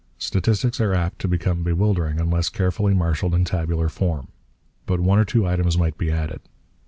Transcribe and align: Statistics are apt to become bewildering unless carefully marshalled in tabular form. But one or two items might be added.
Statistics 0.17 0.81
are 0.81 0.95
apt 0.95 1.19
to 1.19 1.27
become 1.27 1.61
bewildering 1.61 2.19
unless 2.19 2.49
carefully 2.49 2.91
marshalled 2.95 3.35
in 3.35 3.45
tabular 3.45 3.87
form. 3.87 4.29
But 4.87 4.99
one 4.99 5.19
or 5.19 5.25
two 5.25 5.45
items 5.47 5.77
might 5.77 5.95
be 5.99 6.09
added. 6.09 6.41